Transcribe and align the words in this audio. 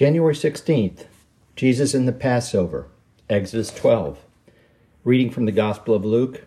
January 0.00 0.32
16th, 0.32 1.04
Jesus 1.56 1.92
in 1.92 2.06
the 2.06 2.12
Passover, 2.12 2.88
Exodus 3.28 3.70
12. 3.70 4.18
Reading 5.04 5.28
from 5.28 5.44
the 5.44 5.52
Gospel 5.52 5.94
of 5.94 6.06
Luke. 6.06 6.46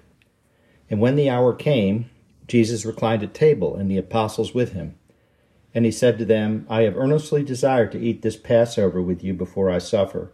And 0.89 0.99
when 0.99 1.15
the 1.15 1.29
hour 1.29 1.53
came, 1.53 2.09
Jesus 2.47 2.83
reclined 2.83 3.21
at 3.21 3.35
table, 3.35 3.75
and 3.75 3.91
the 3.91 3.97
apostles 3.99 4.55
with 4.55 4.71
him. 4.73 4.95
And 5.71 5.85
he 5.85 5.91
said 5.91 6.17
to 6.17 6.25
them, 6.25 6.65
I 6.67 6.81
have 6.81 6.97
earnestly 6.97 7.43
desired 7.43 7.91
to 7.91 7.99
eat 7.99 8.23
this 8.23 8.37
Passover 8.37 9.03
with 9.03 9.23
you 9.23 9.35
before 9.35 9.69
I 9.69 9.77
suffer. 9.77 10.33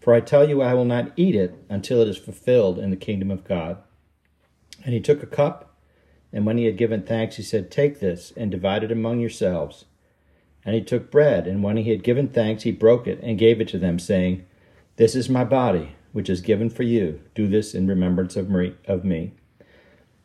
For 0.00 0.12
I 0.12 0.18
tell 0.18 0.48
you, 0.48 0.60
I 0.60 0.74
will 0.74 0.84
not 0.84 1.12
eat 1.14 1.36
it 1.36 1.54
until 1.68 2.02
it 2.02 2.08
is 2.08 2.18
fulfilled 2.18 2.80
in 2.80 2.90
the 2.90 2.96
kingdom 2.96 3.30
of 3.30 3.44
God. 3.44 3.78
And 4.84 4.94
he 4.94 5.00
took 5.00 5.22
a 5.22 5.26
cup, 5.26 5.76
and 6.32 6.44
when 6.44 6.58
he 6.58 6.64
had 6.64 6.76
given 6.76 7.04
thanks, 7.04 7.36
he 7.36 7.44
said, 7.44 7.70
Take 7.70 8.00
this, 8.00 8.32
and 8.36 8.50
divide 8.50 8.82
it 8.82 8.90
among 8.90 9.20
yourselves. 9.20 9.84
And 10.68 10.74
he 10.74 10.82
took 10.82 11.10
bread, 11.10 11.46
and 11.46 11.62
when 11.62 11.78
he 11.78 11.88
had 11.88 12.02
given 12.02 12.28
thanks, 12.28 12.64
he 12.64 12.72
broke 12.72 13.06
it 13.06 13.20
and 13.22 13.38
gave 13.38 13.58
it 13.58 13.68
to 13.68 13.78
them, 13.78 13.98
saying, 13.98 14.44
This 14.96 15.14
is 15.14 15.30
my 15.30 15.42
body, 15.42 15.92
which 16.12 16.28
is 16.28 16.42
given 16.42 16.68
for 16.68 16.82
you. 16.82 17.22
Do 17.34 17.48
this 17.48 17.74
in 17.74 17.86
remembrance 17.86 18.36
of 18.36 18.50
me. 18.50 19.32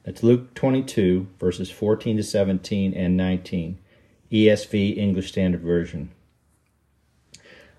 That's 0.03 0.21
Luke 0.21 0.53
22, 0.53 1.27
verses 1.39 1.71
14 1.71 2.17
to 2.17 2.23
17 2.23 2.93
and 2.93 3.15
19, 3.15 3.79
ESV, 4.33 4.97
English 4.97 5.29
Standard 5.29 5.61
Version. 5.61 6.11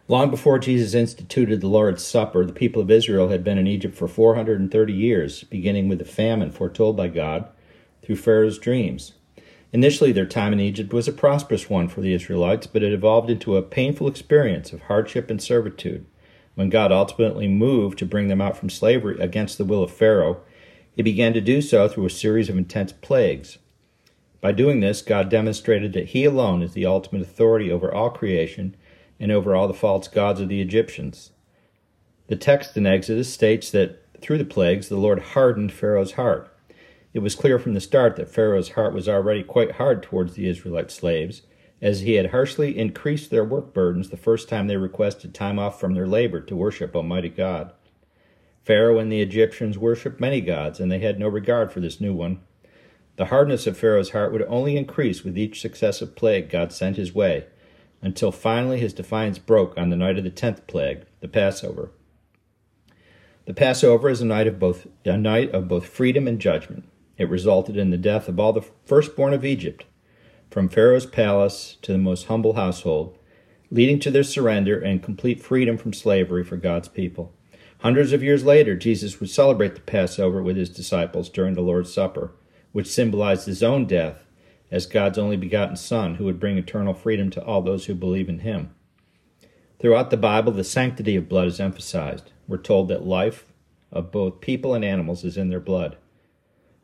Long 0.09 0.31
before 0.31 0.59
Jesus 0.59 0.95
instituted 0.95 1.61
the 1.61 1.69
Lord's 1.69 2.03
Supper, 2.03 2.47
the 2.47 2.55
people 2.55 2.81
of 2.81 2.91
Israel 2.91 3.29
had 3.29 3.45
been 3.45 3.59
in 3.59 3.67
Egypt 3.67 3.95
for 3.95 4.09
430 4.09 4.91
years, 4.91 5.45
beginning 5.45 5.89
with 5.89 5.99
the 5.99 6.07
famine 6.07 6.51
foretold 6.51 6.97
by 6.97 7.09
God 7.09 7.47
through 8.03 8.17
Pharaoh's 8.17 8.59
dreams. 8.59 9.13
Initially, 9.75 10.13
their 10.13 10.25
time 10.25 10.53
in 10.53 10.61
Egypt 10.61 10.93
was 10.93 11.09
a 11.09 11.13
prosperous 11.13 11.69
one 11.69 11.89
for 11.89 12.01
the 12.01 12.15
Israelites, 12.15 12.69
but 12.69 12.85
it 12.85 12.93
evolved 12.93 13.29
into 13.29 13.57
a 13.57 13.63
painful 13.63 14.07
experience 14.07 14.73
of 14.73 14.83
hardship 14.83 15.29
and 15.29 15.43
servitude. 15.43 16.07
When 16.55 16.71
God 16.71 16.93
ultimately 16.93 17.49
moved 17.49 17.99
to 17.99 18.07
bring 18.07 18.29
them 18.29 18.41
out 18.41 18.57
from 18.57 18.71
slavery 18.71 19.19
against 19.19 19.59
the 19.59 19.65
will 19.65 19.83
of 19.83 19.91
Pharaoh, 19.91 20.41
he 20.95 21.03
began 21.03 21.33
to 21.33 21.41
do 21.41 21.61
so 21.61 21.89
through 21.89 22.07
a 22.07 22.11
series 22.11 22.49
of 22.49 22.57
intense 22.57 22.93
plagues. 22.93 23.59
By 24.41 24.53
doing 24.53 24.79
this, 24.79 25.03
God 25.03 25.29
demonstrated 25.29 25.93
that 25.95 26.11
He 26.11 26.25
alone 26.25 26.63
is 26.63 26.75
the 26.75 26.87
ultimate 26.87 27.23
authority 27.23 27.73
over 27.73 27.93
all 27.93 28.11
creation 28.11 28.77
and 29.19 29.33
over 29.33 29.57
all 29.57 29.67
the 29.67 29.75
false 29.75 30.07
gods 30.07 30.41
of 30.41 30.49
the 30.49 30.61
Egyptians. 30.61 31.33
The 32.29 32.37
text 32.37 32.77
in 32.77 32.87
Exodus 32.87 33.33
states 33.33 33.73
that 33.73 34.21
through 34.21 34.39
the 34.39 34.45
plagues, 34.45 34.89
the 34.89 34.99
Lord 34.99 35.19
hardened 35.19 35.73
Pharaoh's 35.73 36.13
heart. 36.13 36.54
It 37.15 37.23
was 37.23 37.37
clear 37.37 37.61
from 37.61 37.75
the 37.75 37.81
start 37.81 38.17
that 38.17 38.29
Pharaoh's 38.29 38.71
heart 38.71 38.93
was 38.93 39.09
already 39.09 39.45
quite 39.45 39.73
hard 39.73 40.03
towards 40.03 40.35
the 40.35 40.49
Israelite 40.49 40.91
slaves, 40.91 41.43
as 41.81 42.01
he 42.01 42.15
had 42.15 42.31
harshly 42.31 42.77
increased 42.77 43.31
their 43.31 43.45
work 43.45 43.73
burdens 43.73 44.11
the 44.11 44.17
first 44.17 44.49
time 44.49 44.67
they 44.67 44.77
requested 44.77 45.33
time 45.33 45.57
off 45.57 45.79
from 45.79 45.95
their 45.95 46.09
labor 46.09 46.41
to 46.41 46.57
worship 46.57 46.97
Almighty 46.97 47.29
God. 47.29 47.73
Pharaoh 48.65 48.99
and 48.99 49.13
the 49.13 49.21
Egyptians 49.21 49.79
worshipped 49.79 50.21
many 50.21 50.41
gods, 50.41 50.81
and 50.81 50.91
they 50.91 50.99
had 50.99 51.21
no 51.21 51.29
regard 51.29 51.71
for 51.71 51.79
this 51.79 52.01
new 52.01 52.13
one. 52.13 52.41
The 53.15 53.27
hardness 53.27 53.69
of 53.69 53.79
Pharaoh's 53.79 54.11
heart 54.11 54.33
would 54.33 54.43
only 54.49 54.77
increase 54.77 55.23
with 55.23 55.39
each 55.39 55.61
successive 55.61 56.17
plague 56.17 56.51
God 56.51 56.73
sent 56.73 56.97
his 56.97 57.15
way, 57.15 57.47
until 58.03 58.33
finally 58.33 58.81
his 58.81 58.93
defiance 58.93 59.39
broke 59.39 59.79
on 59.79 59.91
the 59.91 59.97
night 59.97 60.19
of 60.19 60.25
the 60.25 60.31
tenth 60.31 60.67
plague, 60.67 61.05
the 61.21 61.29
Passover. 61.29 61.93
The 63.45 63.55
Passover 63.55 64.09
is 64.09 64.21
a 64.21 64.27
night 64.27 64.49
of 64.49 64.59
both 64.59 64.89
a 65.05 65.17
night 65.17 65.53
of 65.53 65.69
both 65.69 65.87
freedom 65.87 66.27
and 66.27 66.41
judgment. 66.41 66.89
It 67.17 67.31
resulted 67.31 67.77
in 67.77 67.91
the 67.91 67.97
death 67.97 68.29
of 68.29 68.41
all 68.41 68.53
the 68.53 68.65
firstborn 68.85 69.33
of 69.33 69.45
Egypt, 69.45 69.85
from 70.51 70.69
Pharaoh's 70.69 71.07
palace 71.07 71.77
to 71.83 71.93
the 71.93 71.99
most 71.99 72.27
humble 72.27 72.55
household, 72.55 73.17
leading 73.71 73.99
to 74.01 74.11
their 74.11 74.23
surrender 74.23 74.79
and 74.79 75.03
complete 75.03 75.43
freedom 75.43 75.77
from 75.77 75.93
slavery 75.93 76.45
for 76.45 76.57
God's 76.57 76.89
people. 76.89 77.33
Hundreds 77.79 78.13
of 78.13 78.23
years 78.23 78.45
later, 78.45 78.75
Jesus 78.75 79.21
would 79.21 79.31
celebrate 79.31 79.75
the 79.75 79.81
Passover 79.81 80.43
with 80.43 80.57
his 80.57 80.71
disciples 80.71 81.29
during 81.29 81.55
the 81.55 81.61
Lord's 81.61 81.93
Supper, 81.93 82.33
which 82.73 82.87
symbolized 82.87 83.47
his 83.47 83.63
own 83.63 83.87
death 83.87 84.25
as 84.71 84.87
God's 84.87 85.19
only 85.19 85.37
begotten 85.37 85.77
Son, 85.77 86.17
who 86.17 86.25
would 86.25 86.41
bring 86.41 86.59
eternal 86.59 86.95
freedom 86.95 87.31
to 87.31 87.45
all 87.45 87.63
those 87.63 87.87
who 87.87 87.95
believe 87.95 88.29
in 88.29 88.41
him. 88.41 88.75
Throughout 89.79 90.11
the 90.11 90.17
Bible, 90.17 90.53
the 90.53 90.65
sanctity 90.65 91.15
of 91.15 91.29
blood 91.29 91.47
is 91.47 91.61
emphasized. 91.61 92.33
We're 92.49 92.57
told 92.57 92.89
that 92.89 93.05
life 93.05 93.45
of 93.93 94.11
both 94.11 94.41
people 94.41 94.75
and 94.75 94.85
animals 94.85 95.25
is 95.25 95.37
in 95.37 95.51
their 95.51 95.61
blood. 95.61 95.97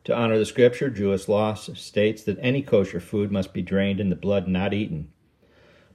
To 0.05 0.15
honor 0.15 0.39
the 0.39 0.45
scripture, 0.45 0.89
Jewish 0.89 1.27
law 1.27 1.53
states 1.53 2.23
that 2.23 2.39
any 2.41 2.61
kosher 2.61 2.99
food 2.99 3.31
must 3.31 3.53
be 3.53 3.61
drained 3.61 3.99
and 3.99 4.11
the 4.11 4.15
blood 4.15 4.47
not 4.47 4.73
eaten. 4.73 5.11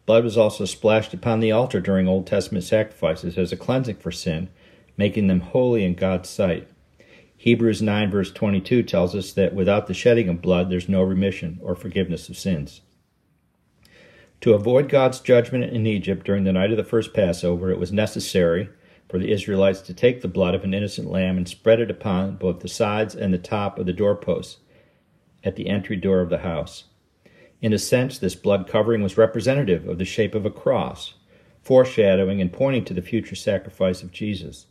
Blood 0.07 0.23
was 0.23 0.39
also 0.39 0.65
splashed 0.65 1.13
upon 1.13 1.41
the 1.41 1.51
altar 1.51 1.81
during 1.81 2.07
Old 2.07 2.27
Testament 2.27 2.65
sacrifices 2.65 3.37
as 3.37 3.51
a 3.51 3.57
cleansing 3.57 3.97
for 3.97 4.13
sin, 4.13 4.49
making 4.97 5.27
them 5.27 5.41
holy 5.41 5.85
in 5.85 5.95
God's 5.95 6.29
sight. 6.29 6.69
Hebrews 7.37 7.83
9, 7.83 8.11
verse 8.11 8.31
22 8.31 8.85
tells 8.85 9.15
us 9.15 9.33
that 9.33 9.55
without 9.55 9.89
the 9.89 9.95
shedding 9.95 10.29
of 10.29 10.41
blood, 10.41 10.71
there's 10.71 10.89
no 10.89 11.03
remission 11.03 11.59
or 11.61 11.75
forgiveness 11.75 12.29
of 12.29 12.39
sins. 12.39 12.83
To 14.43 14.55
avoid 14.55 14.89
God's 14.89 15.19
judgment 15.19 15.65
in 15.65 15.87
Egypt 15.87 16.25
during 16.25 16.45
the 16.45 16.53
night 16.53 16.71
of 16.71 16.77
the 16.77 16.85
first 16.85 17.13
Passover, 17.13 17.71
it 17.73 17.79
was 17.79 17.93
necessary 17.93 18.69
for 19.09 19.19
the 19.19 19.31
Israelites 19.31 19.81
to 19.83 19.95
take 19.95 20.21
the 20.21 20.29
blood 20.29 20.55
of 20.55 20.65
an 20.65 20.75
innocent 20.75 21.11
lamb 21.11 21.37
and 21.37 21.49
spread 21.49 21.81
it 21.81 21.91
upon 21.91 22.37
both 22.37 22.61
the 22.61 22.69
sides 22.69 23.15
and 23.15 23.33
the 23.33 23.39
top 23.39 23.79
of 23.79 23.87
the 23.87 23.93
doorposts 23.93 24.59
at 25.45 25.57
the 25.57 25.69
entry 25.69 25.97
door 25.97 26.21
of 26.21 26.31
the 26.31 26.39
house. 26.39 26.85
In 27.63 27.73
a 27.73 27.79
sense, 27.79 28.19
this 28.19 28.35
blood 28.35 28.69
covering 28.69 29.03
was 29.03 29.17
representative 29.17 29.89
of 29.89 29.99
the 29.99 30.05
shape 30.05 30.35
of 30.35 30.45
a 30.45 30.51
cross, 30.51 31.15
foreshadowing 31.63 32.41
and 32.41 32.53
pointing 32.53 32.85
to 32.85 32.95
the 32.95 33.03
future 33.03 33.37
sacrifice 33.37 34.03
of 34.03 34.13
Jesus. 34.13 34.67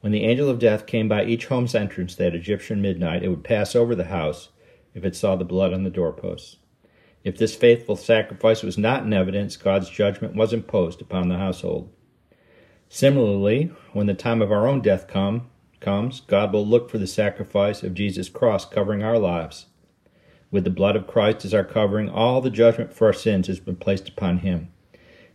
When 0.00 0.12
the 0.12 0.24
angel 0.24 0.48
of 0.48 0.58
death 0.58 0.86
came 0.86 1.08
by 1.08 1.24
each 1.24 1.46
home's 1.46 1.74
entrance 1.74 2.14
that 2.14 2.34
Egyptian 2.34 2.80
midnight, 2.80 3.22
it 3.22 3.28
would 3.28 3.42
pass 3.42 3.74
over 3.74 3.94
the 3.94 4.04
house 4.04 4.50
if 4.94 5.04
it 5.04 5.16
saw 5.16 5.34
the 5.34 5.44
blood 5.44 5.72
on 5.72 5.82
the 5.82 5.90
doorposts. 5.90 6.56
If 7.24 7.38
this 7.38 7.56
faithful 7.56 7.96
sacrifice 7.96 8.62
was 8.62 8.78
not 8.78 9.02
in 9.02 9.12
evidence, 9.12 9.56
God's 9.56 9.90
judgment 9.90 10.36
was 10.36 10.52
imposed 10.52 11.02
upon 11.02 11.28
the 11.28 11.38
household. 11.38 11.92
Similarly, 12.88 13.72
when 13.92 14.06
the 14.06 14.14
time 14.14 14.40
of 14.40 14.52
our 14.52 14.66
own 14.66 14.80
death 14.80 15.08
come, 15.08 15.48
comes, 15.80 16.20
God 16.20 16.52
will 16.52 16.66
look 16.66 16.88
for 16.90 16.98
the 16.98 17.06
sacrifice 17.06 17.82
of 17.82 17.94
Jesus' 17.94 18.28
cross 18.28 18.64
covering 18.64 19.02
our 19.02 19.18
lives. 19.18 19.66
With 20.50 20.64
the 20.64 20.70
blood 20.70 20.96
of 20.96 21.06
Christ 21.06 21.44
as 21.44 21.52
our 21.52 21.64
covering, 21.64 22.08
all 22.08 22.40
the 22.40 22.50
judgment 22.50 22.92
for 22.92 23.08
our 23.08 23.12
sins 23.12 23.48
has 23.48 23.60
been 23.60 23.76
placed 23.76 24.08
upon 24.08 24.38
him. 24.38 24.68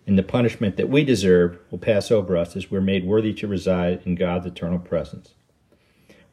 And 0.07 0.17
the 0.17 0.23
punishment 0.23 0.77
that 0.77 0.89
we 0.89 1.03
deserve 1.03 1.59
will 1.69 1.77
pass 1.77 2.09
over 2.09 2.35
us 2.35 2.55
as 2.55 2.71
we're 2.71 2.81
made 2.81 3.05
worthy 3.05 3.33
to 3.33 3.47
reside 3.47 4.01
in 4.05 4.15
God's 4.15 4.47
eternal 4.47 4.79
presence. 4.79 5.35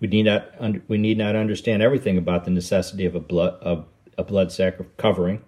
We 0.01 0.09
need 0.09 0.25
not, 0.25 0.89
we 0.89 0.97
need 0.97 1.19
not 1.19 1.37
understand 1.37 1.83
everything 1.83 2.17
about 2.17 2.45
the 2.45 2.51
necessity 2.51 3.05
of 3.05 3.15
a 3.15 3.21
blood, 3.21 3.55
of 3.61 3.85
a 4.17 4.23
blood 4.23 4.53
sacrifice 4.53 4.93
covering 4.97 5.43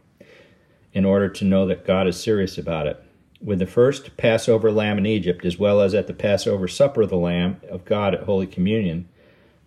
in 0.92 1.04
order 1.04 1.28
to 1.28 1.44
know 1.44 1.66
that 1.66 1.87
God 1.87 2.08
is 2.08 2.20
serious 2.20 2.58
about 2.58 2.88
it 2.88 3.02
with 3.40 3.58
the 3.58 3.66
first 3.66 4.16
Passover 4.16 4.70
lamb 4.70 4.98
in 4.98 5.06
Egypt, 5.06 5.44
as 5.44 5.58
well 5.58 5.80
as 5.80 5.94
at 5.94 6.06
the 6.06 6.12
Passover 6.12 6.68
supper 6.68 7.02
of 7.02 7.10
the 7.10 7.16
Lamb 7.16 7.60
of 7.68 7.84
God 7.84 8.14
at 8.14 8.24
Holy 8.24 8.46
Communion, 8.46 9.08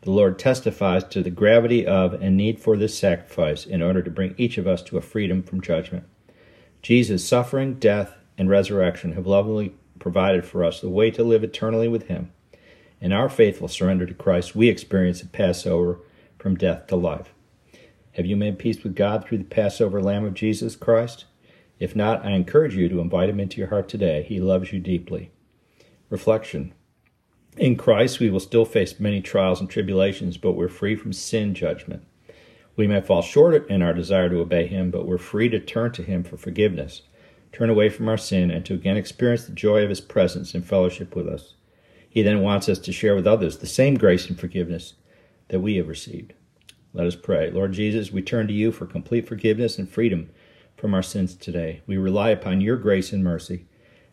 the 0.01 0.11
Lord 0.11 0.37
testifies 0.37 1.03
to 1.05 1.23
the 1.23 1.29
gravity 1.29 1.85
of 1.85 2.13
and 2.13 2.37
need 2.37 2.59
for 2.59 2.77
this 2.77 2.97
sacrifice 2.97 3.65
in 3.65 3.81
order 3.81 4.01
to 4.01 4.11
bring 4.11 4.35
each 4.37 4.57
of 4.57 4.67
us 4.67 4.81
to 4.83 4.97
a 4.97 5.01
freedom 5.01 5.41
from 5.41 5.61
judgment. 5.61 6.03
Jesus' 6.81 7.25
suffering, 7.25 7.75
death, 7.75 8.15
and 8.37 8.49
resurrection 8.49 9.13
have 9.13 9.25
lovingly 9.25 9.73
provided 9.99 10.45
for 10.45 10.63
us 10.63 10.81
the 10.81 10.89
way 10.89 11.09
to 11.09 11.23
live 11.23 11.43
eternally 11.43 11.87
with 11.87 12.07
Him. 12.07 12.31
In 12.99 13.13
our 13.13 13.29
faithful 13.29 13.67
surrender 13.67 14.05
to 14.05 14.13
Christ, 14.13 14.55
we 14.55 14.67
experience 14.67 15.21
a 15.21 15.27
Passover 15.27 15.99
from 16.37 16.55
death 16.55 16.87
to 16.87 16.95
life. 16.95 17.33
Have 18.11 18.25
you 18.25 18.35
made 18.35 18.59
peace 18.59 18.83
with 18.83 18.95
God 18.95 19.25
through 19.25 19.39
the 19.39 19.43
Passover 19.45 20.01
Lamb 20.01 20.25
of 20.25 20.33
Jesus 20.33 20.75
Christ? 20.75 21.25
If 21.79 21.95
not, 21.95 22.25
I 22.25 22.31
encourage 22.31 22.75
you 22.75 22.87
to 22.89 22.99
invite 22.99 23.29
him 23.29 23.39
into 23.39 23.57
your 23.57 23.69
heart 23.69 23.89
today. 23.89 24.23
He 24.23 24.39
loves 24.39 24.71
you 24.71 24.79
deeply. 24.79 25.31
Reflection 26.09 26.73
In 27.57 27.75
Christ, 27.75 28.19
we 28.19 28.29
will 28.29 28.39
still 28.39 28.65
face 28.65 28.99
many 28.99 29.21
trials 29.21 29.59
and 29.59 29.69
tribulations, 29.69 30.37
but 30.37 30.53
we're 30.53 30.67
free 30.67 30.95
from 30.95 31.13
sin 31.13 31.53
judgment. 31.53 32.03
We 32.75 32.87
may 32.87 33.01
fall 33.01 33.21
short 33.21 33.69
in 33.69 33.81
our 33.81 33.93
desire 33.93 34.29
to 34.29 34.39
obey 34.39 34.67
him, 34.67 34.91
but 34.91 35.05
we're 35.05 35.17
free 35.17 35.49
to 35.49 35.59
turn 35.59 35.91
to 35.93 36.03
him 36.03 36.23
for 36.23 36.37
forgiveness, 36.37 37.03
turn 37.51 37.69
away 37.69 37.89
from 37.89 38.09
our 38.09 38.17
sin, 38.17 38.49
and 38.49 38.65
to 38.65 38.73
again 38.73 38.97
experience 38.97 39.45
the 39.45 39.53
joy 39.53 39.83
of 39.83 39.89
his 39.89 40.01
presence 40.01 40.53
and 40.55 40.65
fellowship 40.65 41.15
with 41.15 41.27
us. 41.27 41.53
He 42.09 42.21
then 42.21 42.41
wants 42.41 42.69
us 42.69 42.79
to 42.79 42.91
share 42.91 43.15
with 43.15 43.27
others 43.27 43.57
the 43.57 43.67
same 43.67 43.95
grace 43.95 44.27
and 44.27 44.39
forgiveness 44.39 44.93
that 45.49 45.59
we 45.59 45.75
have 45.77 45.87
received. 45.87 46.33
Let 46.93 47.07
us 47.07 47.15
pray. 47.15 47.49
Lord 47.49 47.73
Jesus, 47.73 48.11
we 48.11 48.21
turn 48.21 48.47
to 48.47 48.53
you 48.53 48.71
for 48.71 48.85
complete 48.85 49.27
forgiveness 49.27 49.79
and 49.79 49.89
freedom 49.89 50.29
from 50.75 50.93
our 50.93 51.03
sins 51.03 51.35
today. 51.35 51.81
We 51.87 51.97
rely 51.97 52.29
upon 52.29 52.61
your 52.61 52.77
grace 52.77 53.11
and 53.13 53.23
mercy, 53.23 53.65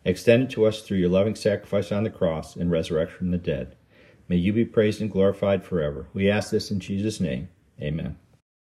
extended 0.05 0.49
to 0.51 0.65
us 0.65 0.81
through 0.81 0.97
your 0.97 1.09
loving 1.09 1.35
sacrifice 1.35 1.91
on 1.91 2.03
the 2.03 2.09
cross 2.09 2.55
and 2.55 2.71
resurrection 2.71 3.17
from 3.17 3.31
the 3.31 3.37
dead. 3.37 3.75
May 4.27 4.37
you 4.37 4.53
be 4.53 4.65
praised 4.65 5.01
and 5.01 5.11
glorified 5.11 5.63
forever. 5.63 6.07
We 6.13 6.29
ask 6.29 6.51
this 6.51 6.71
in 6.71 6.79
Jesus' 6.79 7.19
name. 7.19 7.49
Amen. 7.81 8.17